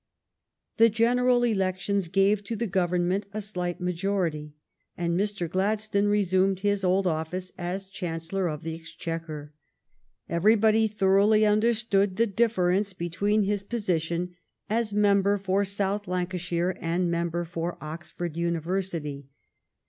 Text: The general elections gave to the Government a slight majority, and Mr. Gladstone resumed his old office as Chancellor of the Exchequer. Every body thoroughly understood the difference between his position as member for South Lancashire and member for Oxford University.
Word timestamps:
The 0.77 0.89
general 0.89 1.43
elections 1.43 2.07
gave 2.07 2.43
to 2.45 2.55
the 2.55 2.65
Government 2.65 3.27
a 3.35 3.39
slight 3.39 3.79
majority, 3.79 4.55
and 4.97 5.15
Mr. 5.15 5.47
Gladstone 5.47 6.07
resumed 6.07 6.61
his 6.61 6.83
old 6.83 7.05
office 7.05 7.51
as 7.55 7.87
Chancellor 7.87 8.47
of 8.47 8.63
the 8.63 8.73
Exchequer. 8.73 9.53
Every 10.27 10.55
body 10.55 10.87
thoroughly 10.87 11.45
understood 11.45 12.15
the 12.15 12.25
difference 12.25 12.93
between 12.93 13.43
his 13.43 13.63
position 13.63 14.33
as 14.71 14.91
member 14.91 15.37
for 15.37 15.63
South 15.63 16.07
Lancashire 16.07 16.75
and 16.81 17.11
member 17.11 17.45
for 17.45 17.77
Oxford 17.79 18.35
University. 18.35 19.27